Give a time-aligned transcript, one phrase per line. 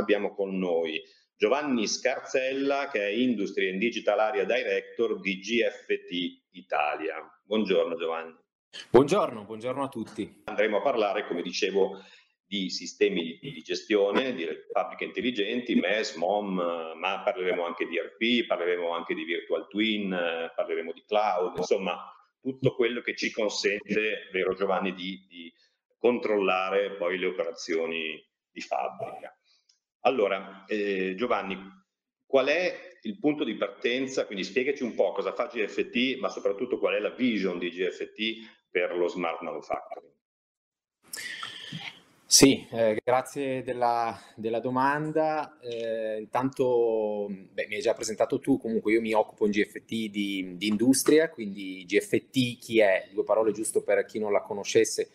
[0.00, 1.00] abbiamo con noi
[1.36, 7.16] Giovanni Scarzella che è Industry and Digital Area Director di GFT Italia.
[7.44, 8.36] Buongiorno Giovanni.
[8.90, 10.42] Buongiorno, buongiorno a tutti.
[10.44, 11.98] Andremo a parlare, come dicevo,
[12.44, 18.90] di sistemi di gestione, di fabbriche intelligenti, MES, MOM, ma parleremo anche di RP, parleremo
[18.90, 20.10] anche di virtual twin,
[20.54, 21.96] parleremo di cloud, insomma
[22.40, 25.52] tutto quello che ci consente, vero Giovanni, di, di
[25.98, 28.20] controllare poi le operazioni
[28.50, 29.34] di fabbrica.
[30.00, 31.58] Allora, eh, Giovanni,
[32.26, 34.26] qual è il punto di partenza?
[34.26, 38.68] Quindi spiegaci un po' cosa fa GFT, ma soprattutto qual è la vision di GFT
[38.70, 40.10] per lo smart manufacturing.
[42.32, 45.58] Sì, eh, grazie della, della domanda.
[45.60, 50.54] Eh, intanto beh, mi hai già presentato tu, comunque io mi occupo in GFT di,
[50.56, 53.08] di, industria, quindi GFT chi è?
[53.12, 55.10] Due parole giusto per chi non la conoscesse,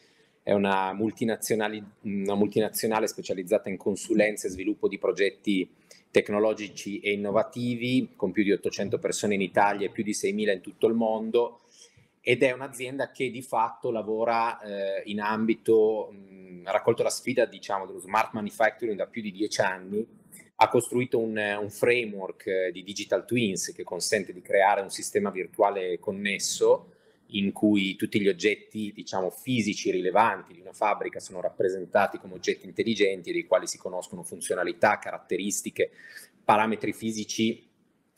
[0.45, 5.67] è una multinazionale, una multinazionale specializzata in consulenza e sviluppo di progetti
[6.11, 10.61] tecnologici e innovativi, con più di 800 persone in Italia e più di 6.000 in
[10.61, 11.61] tutto il mondo
[12.21, 17.45] ed è un'azienda che di fatto lavora eh, in ambito, mh, ha raccolto la sfida
[17.45, 20.05] diciamo, dello smart manufacturing da più di dieci anni,
[20.57, 25.31] ha costruito un, un framework eh, di digital twins che consente di creare un sistema
[25.31, 26.91] virtuale connesso
[27.29, 32.65] in cui tutti gli oggetti diciamo, fisici rilevanti di una fabbrica sono rappresentati come oggetti
[32.65, 35.91] intelligenti dei quali si conoscono funzionalità, caratteristiche,
[36.43, 37.67] parametri fisici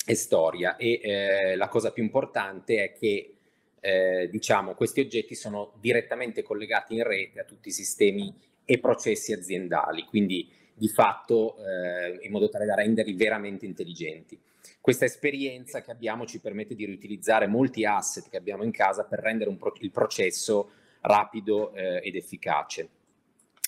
[0.05, 0.75] e storia.
[0.75, 3.33] E eh, la cosa più importante è che
[3.79, 8.33] eh, diciamo, questi oggetti sono direttamente collegati in rete a tutti i sistemi
[8.65, 14.37] e processi aziendali, quindi di fatto eh, in modo tale da renderli veramente intelligenti.
[14.81, 19.19] Questa esperienza che abbiamo ci permette di riutilizzare molti asset che abbiamo in casa per
[19.19, 22.89] rendere pro- il processo rapido eh, ed efficace.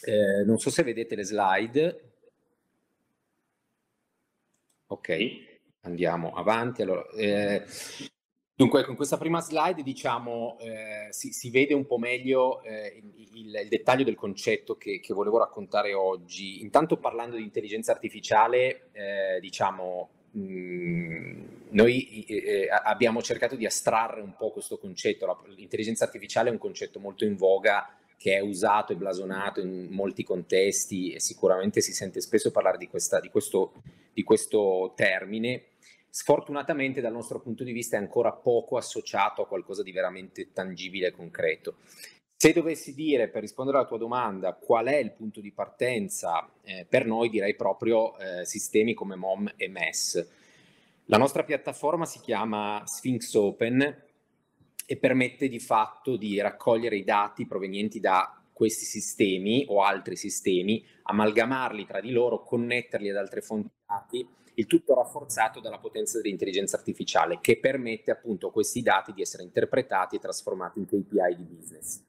[0.02, 2.02] Eh, non so se vedete le slide.
[4.88, 5.09] Ok,
[5.81, 6.81] andiamo avanti.
[6.81, 7.64] Allora, eh,
[8.59, 13.02] Dunque, con questa prima slide diciamo, eh, si, si, vede un po' meglio eh,
[13.33, 16.61] il, il, dettaglio del concetto che, che, volevo raccontare oggi.
[16.61, 24.52] Intanto parlando di intelligenza artificiale, eh, diciamo, noi eh, abbiamo cercato di astrarre un po'
[24.52, 25.44] questo concetto.
[25.56, 30.23] L'intelligenza artificiale è un concetto molto in voga che è usato e blasonato in molti
[30.23, 33.82] contesti e sicuramente si sente spesso parlare di, questa, di, questo,
[34.14, 35.64] di questo termine
[36.10, 41.08] sfortunatamente dal nostro punto di vista è ancora poco associato a qualcosa di veramente tangibile
[41.08, 41.76] e concreto.
[42.42, 46.86] Se dovessi dire, per rispondere alla tua domanda, qual è il punto di partenza, eh,
[46.88, 50.26] per noi direi proprio eh, sistemi come MOM e MES.
[51.08, 54.04] La nostra piattaforma si chiama Sphinx Open
[54.86, 60.82] e permette di fatto di raccogliere i dati provenienti da questi sistemi o altri sistemi,
[61.04, 66.77] amalgamarli tra di loro, connetterli ad altre fonti dati il tutto rafforzato dalla potenza dell'intelligenza
[66.77, 71.44] artificiale che permette appunto a questi dati di essere interpretati e trasformati in KPI di
[71.44, 72.08] business.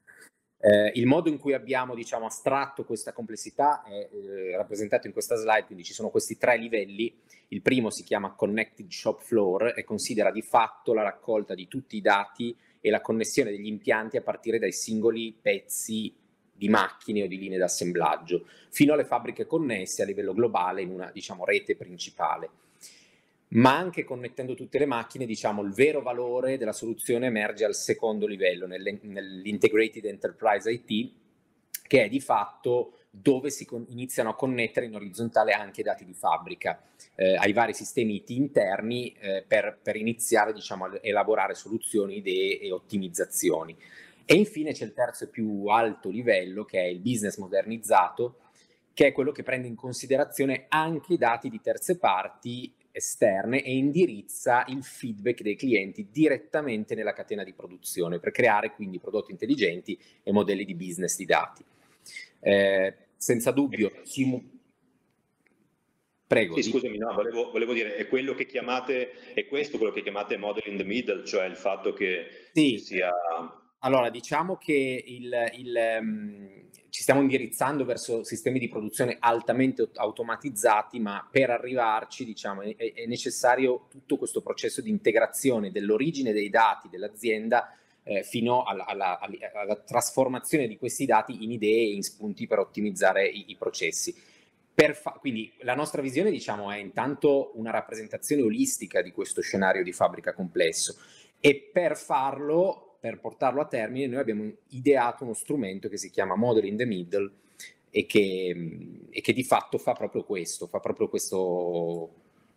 [0.63, 5.35] Eh, il modo in cui abbiamo diciamo, astratto questa complessità è eh, rappresentato in questa
[5.35, 7.11] slide, quindi ci sono questi tre livelli.
[7.47, 11.95] Il primo si chiama Connected Shop Floor e considera di fatto la raccolta di tutti
[11.95, 16.13] i dati e la connessione degli impianti a partire dai singoli pezzi
[16.53, 21.09] di macchine o di linee d'assemblaggio, fino alle fabbriche connesse a livello globale in una
[21.11, 22.49] diciamo, rete principale.
[23.53, 28.25] Ma anche connettendo tutte le macchine, diciamo, il vero valore della soluzione emerge al secondo
[28.25, 31.11] livello, nell'Integrated Enterprise IT,
[31.85, 36.05] che è di fatto dove si con- iniziano a connettere in orizzontale anche i dati
[36.05, 36.81] di fabbrica
[37.15, 42.57] eh, ai vari sistemi IT interni eh, per, per, iniziare diciamo, a elaborare soluzioni, idee
[42.61, 43.75] e ottimizzazioni.
[44.23, 48.37] E infine c'è il terzo e più alto livello, che è il business modernizzato,
[48.93, 53.75] che è quello che prende in considerazione anche i dati di terze parti esterne e
[53.75, 59.97] indirizza il feedback dei clienti direttamente nella catena di produzione per creare quindi prodotti intelligenti
[60.23, 61.63] e modelli di business di dati.
[62.39, 64.59] Eh, senza dubbio, ci...
[66.25, 66.55] Prego.
[66.55, 70.37] Sì, scusami, no, volevo, volevo, dire, è quello che chiamate, è questo quello che chiamate
[70.37, 72.77] model in the middle, cioè il fatto che sì.
[72.77, 73.11] sia
[73.83, 76.49] allora, diciamo che il, il, um,
[76.89, 83.05] ci stiamo indirizzando verso sistemi di produzione altamente automatizzati, ma per arrivarci, diciamo, è, è
[83.07, 89.75] necessario tutto questo processo di integrazione dell'origine dei dati dell'azienda eh, fino alla, alla, alla,
[89.77, 94.13] trasformazione di questi dati in idee e in spunti per ottimizzare i, i processi.
[94.93, 99.91] Fa- quindi la nostra visione, diciamo, è intanto una rappresentazione olistica di questo scenario di
[99.91, 100.97] fabbrica complesso
[101.39, 106.35] e per farlo per portarlo a termine noi abbiamo ideato uno strumento che si chiama
[106.35, 107.31] Model in the Middle
[107.89, 112.13] e che, e che di fatto fa proprio questo, fa proprio questo,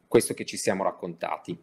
[0.06, 1.58] questo che ci siamo raccontati.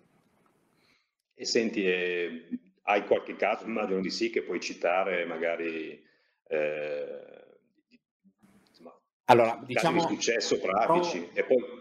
[1.36, 2.48] E senti, eh,
[2.82, 6.04] hai qualche caso, immagino di sì, che puoi citare magari
[6.48, 7.46] eh,
[8.68, 11.81] insomma, allora, diciamo, di successo pratici provo, e poi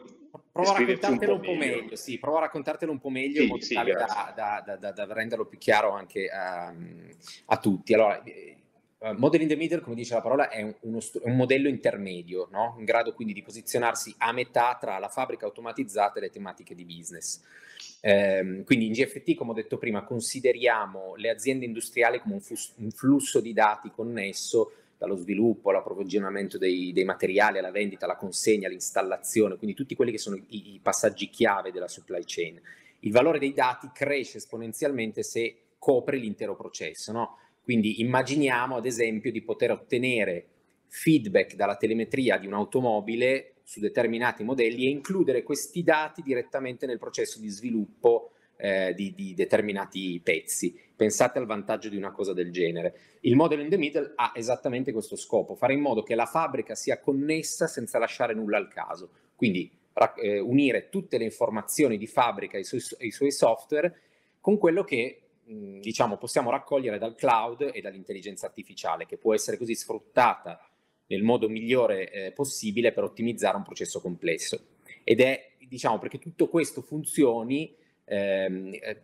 [0.53, 1.77] provo a raccontartelo un po' meglio.
[1.77, 1.97] meglio.
[1.97, 4.91] sì, provo a raccontartelo un po' meglio sì, in modo sì, tale da, da, da,
[4.93, 6.75] da, renderlo più chiaro anche a,
[7.47, 7.95] a tutti.
[7.95, 8.23] Allora,
[9.03, 12.49] Uh, model in the middle, come dice la parola, è un, uno, un modello intermedio,
[12.51, 12.75] no?
[12.79, 16.85] in grado quindi di posizionarsi a metà tra la fabbrica automatizzata e le tematiche di
[16.85, 17.41] business.
[18.03, 22.73] Eh, quindi in GFT, come ho detto prima, consideriamo le aziende industriali come un, flusso,
[22.77, 28.67] un flusso di dati connesso dallo sviluppo all'approvvigionamento dei, dei, materiali, alla vendita, alla consegna,
[28.67, 32.61] all'installazione, quindi tutti quelli che sono i, i passaggi chiave della supply chain.
[33.01, 37.39] Il valore dei dati cresce esponenzialmente se copre l'intero processo, no?
[37.63, 40.49] Quindi immaginiamo ad esempio di poter ottenere
[40.89, 47.41] feedback dalla telemetria di un'automobile su determinati modelli e includere questi dati direttamente nel processo
[47.41, 50.79] di sviluppo eh, di, di, determinati pezzi.
[50.95, 53.19] Pensate al vantaggio di una cosa del genere.
[53.21, 56.75] Il model in the middle ha esattamente questo scopo, fare in modo che la fabbrica
[56.75, 59.11] sia connessa senza lasciare nulla al caso.
[59.35, 59.71] Quindi
[60.17, 64.01] eh, unire tutte le informazioni di fabbrica e i suoi, i suoi software
[64.41, 65.23] con quello che
[65.81, 70.65] diciamo, possiamo raccogliere dal cloud e dall'intelligenza artificiale, che può essere così sfruttata
[71.07, 74.61] nel modo migliore eh, possibile per ottimizzare un processo complesso.
[75.03, 77.75] Ed è, diciamo, perché tutto questo funzioni,
[78.05, 79.03] eh,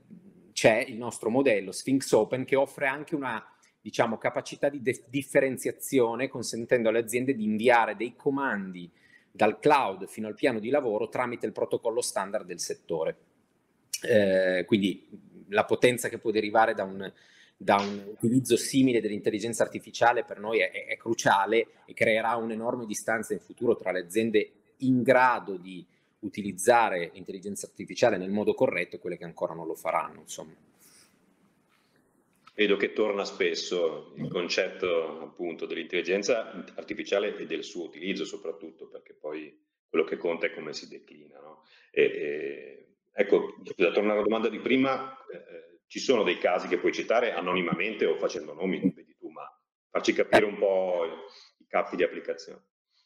[0.53, 3.45] c'è il nostro modello Sphinx Open che offre anche una
[3.81, 8.91] diciamo, capacità di de- differenziazione, consentendo alle aziende di inviare dei comandi
[9.31, 13.17] dal cloud fino al piano di lavoro tramite il protocollo standard del settore.
[14.03, 15.09] Eh, quindi
[15.51, 17.13] la potenza che può derivare da un,
[17.57, 23.35] da un utilizzo simile dell'intelligenza artificiale per noi è, è, cruciale e creerà un'enorme distanza
[23.35, 25.87] in futuro tra le aziende in grado di
[26.21, 30.21] utilizzare l'intelligenza artificiale nel modo corretto e quelle che ancora non lo faranno.
[30.21, 30.55] Insomma.
[32.55, 39.13] Vedo che torna spesso il concetto appunto dell'intelligenza artificiale e del suo utilizzo soprattutto, perché
[39.13, 41.39] poi quello che conta è come si declina.
[41.39, 41.65] No?
[41.91, 42.87] E, e
[43.19, 47.33] Ecco, scusa, tornare alla domanda di prima, eh, ci sono dei casi che puoi citare
[47.33, 49.51] anonimamente o facendo nomi, vedi tu, ma
[49.89, 52.61] farci capire un po' i, i capi di applicazione.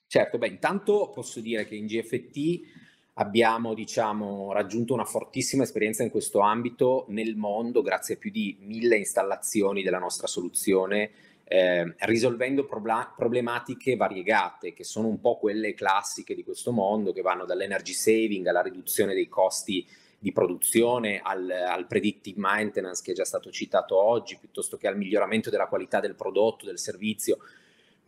[0.08, 2.79] Certo, beh, intanto posso dire che in GFT
[3.20, 8.56] abbiamo diciamo, raggiunto una fortissima esperienza in questo ambito nel mondo grazie a più di
[8.62, 11.10] mille installazioni della nostra soluzione,
[11.44, 17.20] eh, risolvendo prob- problematiche variegate, che sono un po' quelle classiche di questo mondo, che
[17.20, 19.86] vanno dall'energy saving alla riduzione dei costi
[20.18, 24.96] di produzione, al, al, predictive maintenance che è già stato citato oggi, piuttosto che al
[24.96, 27.38] miglioramento della qualità del prodotto, del servizio,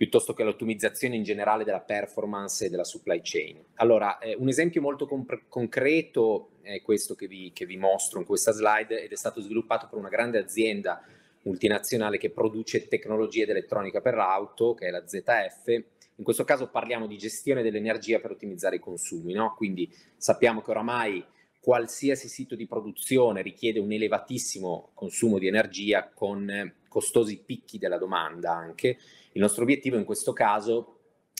[0.03, 3.63] piuttosto che all'ottimizzazione in generale della performance e della supply chain.
[3.75, 8.27] Allora, eh, un esempio molto comp- concreto è questo che vi, che vi mostro in
[8.27, 11.05] questa slide ed è stato sviluppato per una grande azienda
[11.43, 15.69] multinazionale che produce tecnologie d'elettronica per l'auto, che è la ZF.
[15.69, 19.55] In questo caso parliamo di gestione dell'energia per ottimizzare i consumi, no?
[19.55, 21.25] quindi sappiamo che oramai
[21.61, 28.53] qualsiasi sito di produzione richiede un elevatissimo consumo di energia con costosi picchi della domanda
[28.53, 28.99] anche.
[29.33, 30.99] Il nostro obiettivo in questo caso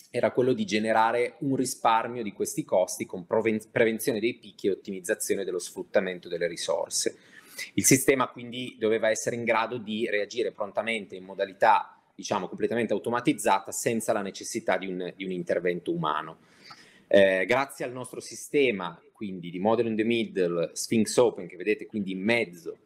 [0.09, 5.43] era quello di generare un risparmio di questi costi con prevenzione dei picchi e ottimizzazione
[5.43, 7.17] dello sfruttamento delle risorse.
[7.75, 13.71] Il sistema quindi doveva essere in grado di reagire prontamente in modalità diciamo completamente automatizzata
[13.71, 16.39] senza la necessità di un, di un intervento umano.
[17.07, 21.85] Eh, grazie al nostro sistema quindi di Model in the Middle, Sphinx Open che vedete
[21.85, 22.77] quindi in mezzo,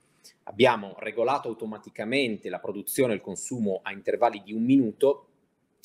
[0.44, 5.28] abbiamo regolato automaticamente la produzione e il consumo a intervalli di un minuto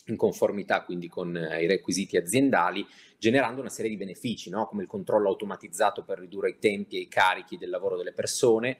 [0.07, 2.87] in conformità quindi con eh, i requisiti aziendali,
[3.19, 4.67] generando una serie di benefici, no?
[4.67, 8.77] come il controllo automatizzato per ridurre i tempi e i carichi del lavoro delle persone,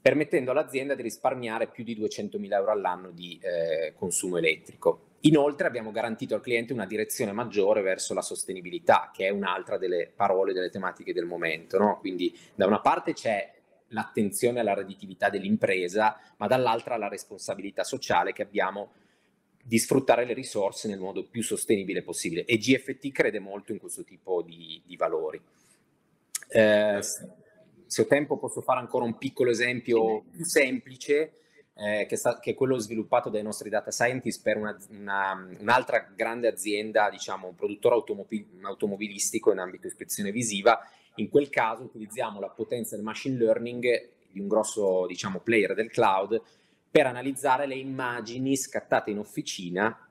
[0.00, 5.08] permettendo all'azienda di risparmiare più di 200.000 euro all'anno di eh, consumo elettrico.
[5.24, 10.10] Inoltre abbiamo garantito al cliente una direzione maggiore verso la sostenibilità, che è un'altra delle
[10.14, 11.76] parole, delle tematiche del momento.
[11.76, 11.98] No?
[11.98, 13.59] Quindi da una parte c'è
[13.90, 18.92] l'attenzione alla redditività dell'impresa, ma dall'altra la responsabilità sociale che abbiamo
[19.62, 22.44] di sfruttare le risorse nel modo più sostenibile possibile.
[22.44, 25.40] E GFT crede molto in questo tipo di, di valori.
[26.48, 26.98] Eh,
[27.86, 31.32] se ho tempo posso fare ancora un piccolo esempio più semplice
[31.74, 36.12] eh, che, sta, che, è quello sviluppato dai nostri data scientist per una, una, un'altra
[36.14, 40.78] grande azienda, diciamo un produttore automobil, automobilistico in ambito ispezione visiva.
[41.20, 45.90] In quel caso utilizziamo la potenza del machine learning di un grosso diciamo, player del
[45.90, 46.40] cloud
[46.90, 50.08] per analizzare le immagini scattate in officina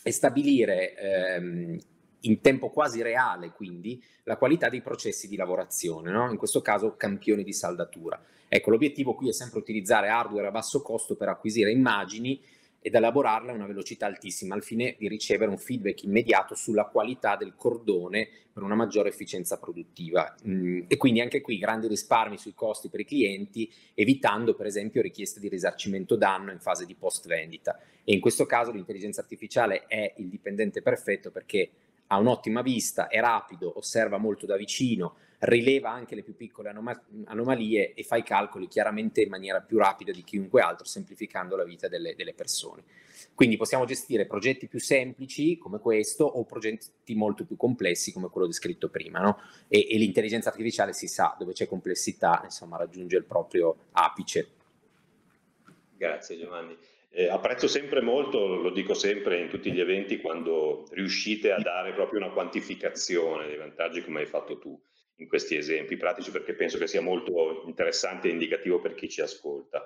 [0.00, 1.78] e stabilire ehm,
[2.20, 6.30] in tempo quasi reale, quindi, la qualità dei processi di lavorazione, no?
[6.30, 8.22] in questo caso campioni di saldatura.
[8.46, 12.40] Ecco, l'obiettivo qui è sempre utilizzare hardware a basso costo per acquisire immagini
[12.86, 17.34] ed elaborarle a una velocità altissima al fine di ricevere un feedback immediato sulla qualità
[17.34, 20.34] del cordone per una maggiore efficienza produttiva.
[20.46, 25.00] Mm, e quindi anche qui grandi risparmi sui costi per i clienti, evitando per esempio
[25.00, 27.80] richieste di risarcimento danno in fase di post vendita.
[28.04, 31.70] E in questo caso l'intelligenza artificiale è il dipendente perfetto perché
[32.08, 35.14] ha un'ottima vista, è rapido, osserva molto da vicino,
[35.44, 39.78] rileva anche le più piccole anoma- anomalie e fa i calcoli chiaramente in maniera più
[39.78, 42.84] rapida di chiunque altro, semplificando la vita delle, delle persone.
[43.34, 48.46] Quindi possiamo gestire progetti più semplici come questo o progetti molto più complessi come quello
[48.46, 49.20] descritto prima.
[49.20, 49.40] No?
[49.68, 54.48] E, e l'intelligenza artificiale si sa, dove c'è complessità, insomma, raggiunge il proprio apice.
[55.96, 56.76] Grazie Giovanni.
[57.10, 61.92] Eh, apprezzo sempre molto, lo dico sempre in tutti gli eventi, quando riuscite a dare
[61.92, 64.80] proprio una quantificazione dei vantaggi come hai fatto tu
[65.16, 69.20] in questi esempi pratici, perché penso che sia molto interessante e indicativo per chi ci
[69.20, 69.84] ascolta.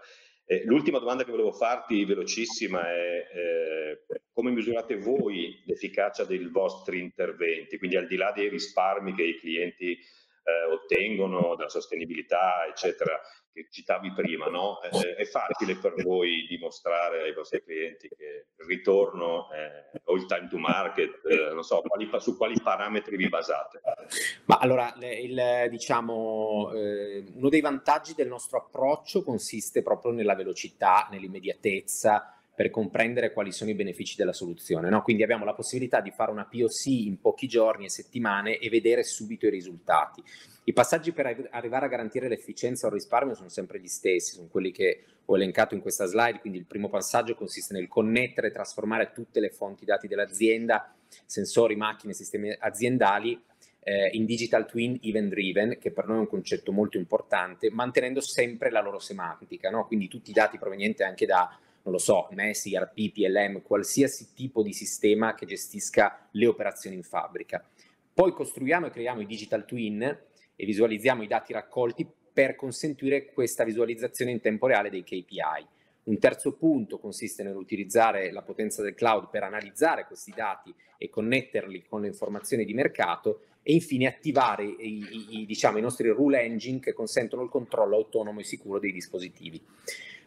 [0.51, 7.01] Eh, l'ultima domanda che volevo farti, velocissima, è eh, come misurate voi l'efficacia dei vostri
[7.01, 7.77] interventi?
[7.77, 13.21] Quindi al di là dei risparmi che i clienti eh, ottengono, dalla sostenibilità, eccetera,
[13.53, 14.81] che citavi prima, no?
[14.83, 18.28] eh, è facile per voi dimostrare ai vostri clienti che
[18.69, 23.29] ritorno eh, o il time to market, eh, non so, quali, su quali parametri vi
[23.29, 23.81] basate?
[24.45, 31.09] Ma allora, il, diciamo, eh, uno dei vantaggi del nostro approccio consiste proprio nella velocità,
[31.11, 34.91] nell'immediatezza, per comprendere quali sono i benefici della soluzione.
[34.91, 35.01] No?
[35.03, 39.05] Quindi abbiamo la possibilità di fare una POC in pochi giorni e settimane e vedere
[39.05, 40.21] subito i risultati.
[40.65, 44.49] I passaggi per arrivare a garantire l'efficienza o il risparmio sono sempre gli stessi, sono
[44.49, 48.51] quelli che ho elencato in questa slide, quindi il primo passaggio consiste nel connettere e
[48.51, 50.93] trasformare tutte le fonti dati dell'azienda,
[51.27, 53.41] sensori, macchine, sistemi aziendali,
[53.85, 58.21] eh, in digital twin event driven, che per noi è un concetto molto importante, mantenendo
[58.21, 59.87] sempre la loro semantica, no?
[59.87, 61.57] quindi tutti i dati provenienti anche da,
[61.89, 67.03] non lo so, MES, ERP, PLM, qualsiasi tipo di sistema che gestisca le operazioni in
[67.03, 67.67] fabbrica.
[68.13, 70.03] Poi costruiamo e creiamo i digital twin,
[70.61, 75.67] e visualizziamo i dati raccolti per consentire questa visualizzazione in tempo reale dei KPI.
[76.05, 81.85] Un terzo punto consiste nell'utilizzare la potenza del cloud per analizzare questi dati e connetterli
[81.87, 86.81] con le informazioni di mercato e infine attivare i, i, diciamo, i nostri rule engine
[86.81, 89.63] che consentono il controllo autonomo e sicuro dei dispositivi.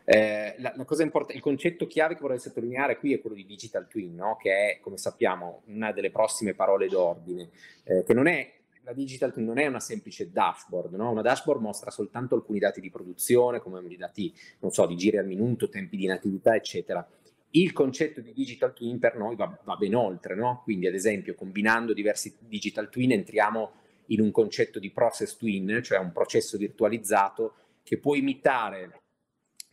[0.03, 3.88] Eh, la, la importante, il concetto chiave che vorrei sottolineare qui è quello di digital
[3.88, 4.38] twin, no?
[4.38, 7.50] che è, come sappiamo, una delle prossime parole d'ordine,
[7.84, 8.51] eh, che non è
[8.84, 11.12] la digital twin non è una semplice dashboard, no?
[11.12, 14.34] una dashboard mostra soltanto alcuni dati di produzione, come i dati,
[14.70, 17.08] so, di giri al minuto, tempi di natività, eccetera.
[17.51, 20.62] Il concetto di digital twin per noi va, va ben oltre, no?
[20.63, 23.72] quindi ad esempio combinando diversi digital twin entriamo
[24.08, 27.53] in un concetto di process twin, cioè un processo virtualizzato
[27.84, 29.00] che può imitare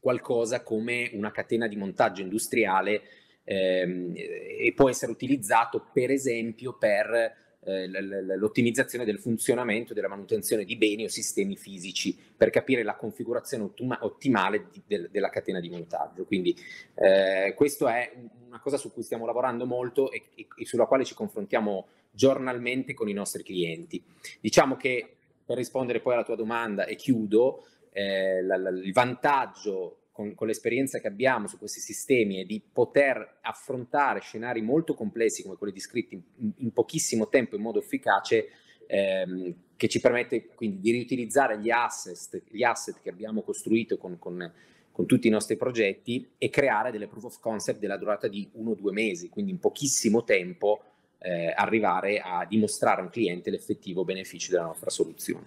[0.01, 3.03] qualcosa come una catena di montaggio industriale
[3.45, 7.89] ehm, e può essere utilizzato per esempio per eh,
[8.37, 13.99] l'ottimizzazione del funzionamento della manutenzione di beni o sistemi fisici per capire la configurazione ottima,
[14.03, 16.25] ottimale di, de, della catena di montaggio.
[16.25, 16.57] Quindi
[16.95, 18.13] eh, questo è
[18.47, 22.95] una cosa su cui stiamo lavorando molto e, e, e sulla quale ci confrontiamo giornalmente
[22.95, 24.03] con i nostri clienti.
[24.41, 29.99] Diciamo che per rispondere poi alla tua domanda e chiudo, eh, la, la, il vantaggio
[30.13, 35.43] con, con, l'esperienza che abbiamo su questi sistemi e di poter affrontare scenari molto complessi
[35.43, 38.49] come quelli descritti in, in pochissimo tempo in modo efficace,
[38.87, 44.19] ehm, che ci permette quindi di riutilizzare gli asset, gli asset che abbiamo costruito con,
[44.19, 44.53] con,
[44.91, 48.71] con, tutti i nostri progetti e creare delle proof of concept della durata di uno
[48.71, 50.83] o due mesi, quindi in pochissimo tempo
[51.21, 55.47] eh, arrivare a dimostrare a un cliente l'effettivo beneficio della nostra soluzione.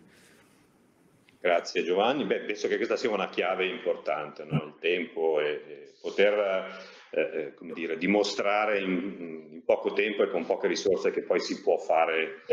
[1.42, 2.24] Grazie Giovanni.
[2.26, 4.64] Beh, penso che questa sia una chiave importante, no?
[4.64, 6.70] il tempo e, e poter
[7.10, 11.40] eh, eh, come dire, dimostrare in, in, poco tempo e con poche risorse che poi
[11.40, 12.44] si può fare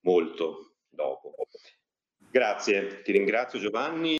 [0.00, 1.34] molto dopo.
[2.30, 4.16] Grazie, ti ringrazio Giovanni.